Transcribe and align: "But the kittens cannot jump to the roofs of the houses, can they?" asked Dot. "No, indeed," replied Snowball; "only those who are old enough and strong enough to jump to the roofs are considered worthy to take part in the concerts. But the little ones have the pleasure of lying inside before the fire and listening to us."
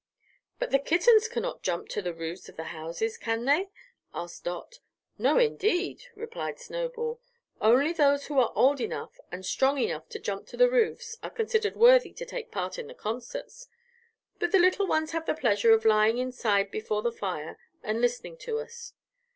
"But 0.57 0.71
the 0.71 0.79
kittens 0.79 1.27
cannot 1.27 1.61
jump 1.61 1.87
to 1.89 2.01
the 2.01 2.11
roofs 2.11 2.49
of 2.49 2.57
the 2.57 2.63
houses, 2.73 3.19
can 3.19 3.45
they?" 3.45 3.69
asked 4.15 4.45
Dot. 4.45 4.79
"No, 5.19 5.37
indeed," 5.37 6.05
replied 6.15 6.57
Snowball; 6.59 7.21
"only 7.61 7.93
those 7.93 8.25
who 8.25 8.39
are 8.39 8.51
old 8.55 8.81
enough 8.81 9.19
and 9.31 9.45
strong 9.45 9.77
enough 9.77 10.09
to 10.09 10.17
jump 10.17 10.47
to 10.47 10.57
the 10.57 10.71
roofs 10.71 11.17
are 11.21 11.29
considered 11.29 11.75
worthy 11.75 12.13
to 12.13 12.25
take 12.25 12.49
part 12.49 12.79
in 12.79 12.87
the 12.87 12.95
concerts. 12.95 13.67
But 14.39 14.51
the 14.51 14.57
little 14.57 14.87
ones 14.87 15.11
have 15.11 15.27
the 15.27 15.35
pleasure 15.35 15.71
of 15.71 15.85
lying 15.85 16.17
inside 16.17 16.71
before 16.71 17.03
the 17.03 17.11
fire 17.11 17.59
and 17.83 18.01
listening 18.01 18.37
to 18.37 18.57
us." 18.57 18.93